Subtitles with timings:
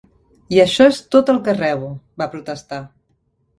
[0.55, 1.93] "I això és tot el que rebo",
[2.25, 2.83] va protestar.